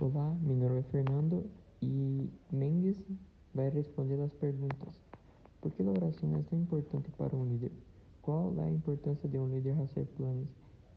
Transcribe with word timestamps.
Olá, 0.00 0.34
meu 0.40 0.56
nome 0.56 0.78
é 0.78 0.82
Fernando 0.84 1.44
e 1.82 2.26
Mendes 2.50 2.96
vai 3.52 3.68
responder 3.68 4.18
as 4.22 4.32
perguntas. 4.32 4.98
Por 5.60 5.70
que 5.72 5.82
a 5.82 5.90
oração 5.90 6.34
é 6.36 6.42
tão 6.48 6.58
importante 6.58 7.10
para 7.18 7.36
um 7.36 7.44
líder? 7.44 7.70
Qual 8.22 8.54
é 8.56 8.62
a 8.62 8.70
importância 8.70 9.28
de 9.28 9.36
um 9.36 9.54
líder 9.54 9.76
fazer 9.76 10.06
planos? 10.16 10.48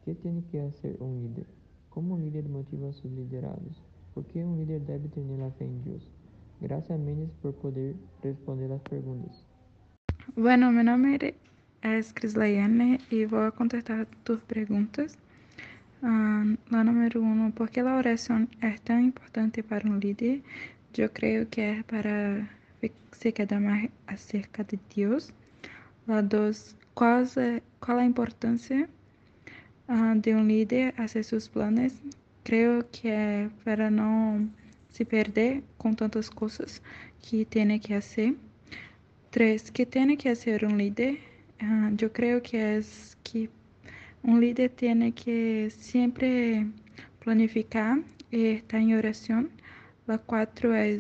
que 0.06 0.14
tem 0.14 0.40
que 0.44 0.58
fazer 0.58 0.96
um 1.02 1.20
líder? 1.20 1.46
Como 1.90 2.16
um 2.16 2.18
líder 2.18 2.48
motiva 2.48 2.94
seus 2.94 3.14
liderados? 3.14 3.84
Por 4.14 4.24
que 4.24 4.40
um 4.40 4.56
líder 4.56 4.80
deve 4.80 5.10
ter 5.10 5.20
a 5.20 5.52
fé 5.52 5.66
em 5.66 5.80
Deus? 5.80 6.10
Graças 6.62 6.98
Mendes 6.98 7.34
por 7.42 7.52
poder 7.56 7.98
responder 8.22 8.72
as 8.72 8.82
perguntas. 8.84 9.46
Bueno, 10.34 10.72
meu 10.72 10.86
nome 10.86 11.16
é 11.82 12.02
Cris 12.14 12.36
e 13.12 13.26
vou 13.26 13.52
contestar 13.52 14.08
tuas 14.24 14.42
perguntas. 14.44 15.18
La 16.04 16.84
número 16.84 17.22
uno, 17.22 17.52
¿por 17.56 17.76
la 17.78 17.96
oración 17.96 18.50
es 18.62 18.82
tan 18.82 19.06
importante 19.06 19.64
para 19.64 19.90
un 19.90 20.02
líder? 20.02 20.42
Yo 20.94 21.14
creo 21.14 21.50
que 21.50 21.80
es 21.80 21.84
para 21.86 22.50
se 23.14 23.34
quedar 23.34 23.62
más 23.62 23.90
acerca 24.06 24.66
de 24.66 24.78
Dios. 24.94 25.32
La 26.06 26.22
dos, 26.22 26.76
¿cuál 26.94 27.24
es, 27.24 27.62
cuál 27.80 27.98
la 27.98 28.04
importancia 28.04 28.90
uh, 29.88 30.20
de 30.20 30.36
un 30.36 30.50
líder 30.50 30.94
hacer 30.98 31.24
sus 31.24 31.48
planes? 31.48 31.94
Creo 32.44 32.86
que 32.92 33.50
para 33.64 33.90
no 33.90 34.46
se 34.90 35.06
perder 35.06 35.64
con 35.78 35.96
tantas 35.96 36.30
cosas 36.30 36.82
que 37.22 37.46
tiene 37.46 37.80
que 37.80 37.96
hacer. 37.96 38.36
Tres, 39.30 39.72
¿qué 39.72 39.86
tiene 39.86 40.18
que 40.18 40.32
hacer 40.32 40.66
un 40.66 40.78
líder? 40.78 41.20
Yo 41.96 42.12
creo 42.12 42.42
que 42.42 42.76
es 42.76 43.18
que 43.24 43.50
um 44.24 44.40
líder 44.40 44.70
tem 44.70 45.12
que 45.12 45.70
sempre 45.70 46.68
planificar 47.20 48.00
e 48.32 48.56
estar 48.56 48.80
em 48.80 48.96
oração. 48.96 49.50
La 50.08 50.18
quatro 50.18 50.72
é 50.72 50.98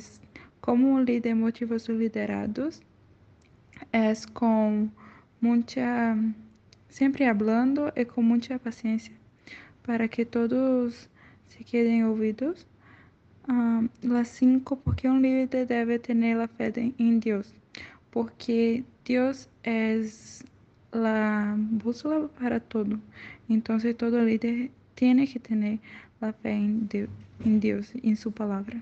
como 0.61 0.87
um 0.93 0.99
líder 1.01 1.35
motiva 1.35 1.79
seus 1.79 1.97
liderados. 1.97 2.81
É 3.91 4.13
com 4.33 4.89
muita, 5.41 6.17
sempre 6.89 7.25
hablando 7.25 7.91
e 7.95 8.05
com 8.05 8.21
muita 8.21 8.59
paciência 8.59 9.13
para 9.83 10.07
que 10.07 10.25
todos 10.25 11.09
se 11.47 11.63
quedem 11.63 12.05
ouvidos. 12.05 12.65
Um, 13.49 13.89
la 14.03 14.23
cinco, 14.23 14.77
porque 14.77 15.07
um 15.07 15.19
líder 15.19 15.65
deve 15.65 15.99
ter 15.99 16.15
a 16.39 16.47
fé 16.47 16.71
em 16.97 17.19
Deus, 17.19 17.53
porque 18.09 18.85
Deus 19.03 19.49
é 19.63 20.01
la 20.93 21.55
bússola 21.57 22.27
para 22.39 22.59
todo. 22.59 22.99
Entonces 23.49 23.97
todo 23.97 24.21
líder 24.21 24.71
tiene 24.95 25.27
que 25.27 25.39
tener 25.39 25.79
la 26.21 26.33
fe 26.33 26.51
en, 26.51 26.89
Dios, 27.59 27.91
en 28.01 28.15
su 28.15 28.31
palabra. 28.31 28.81